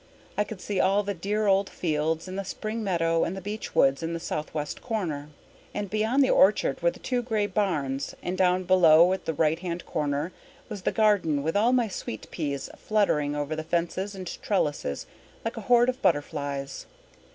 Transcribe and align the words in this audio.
I 0.35 0.43
could 0.43 0.59
see 0.59 0.79
all 0.79 1.03
the 1.03 1.13
dear 1.13 1.45
old 1.45 1.69
fields 1.69 2.27
and 2.27 2.35
the 2.35 2.43
spring 2.43 2.83
meadow 2.83 3.23
and 3.23 3.37
the 3.37 3.39
beech 3.39 3.75
woods 3.75 4.01
in 4.01 4.13
the 4.13 4.19
southwest 4.19 4.81
corner. 4.81 5.29
And 5.75 5.91
beyond 5.91 6.23
the 6.23 6.29
orchard 6.31 6.81
were 6.81 6.89
the 6.89 6.97
two 6.97 7.21
grey 7.21 7.45
barns 7.45 8.15
and 8.23 8.35
down 8.35 8.63
below 8.63 9.13
at 9.13 9.25
the 9.25 9.33
right 9.35 9.59
hand 9.59 9.85
corner 9.85 10.31
was 10.69 10.81
the 10.81 10.91
garden 10.91 11.43
with 11.43 11.55
all 11.55 11.71
my 11.71 11.87
sweet 11.87 12.25
peas 12.31 12.67
fluttering 12.75 13.35
over 13.35 13.55
the 13.55 13.63
fences 13.63 14.15
and 14.15 14.25
trellises 14.41 15.05
like 15.45 15.55
a 15.57 15.61
horde 15.61 15.87
of 15.89 16.01
butterflies. 16.01 16.87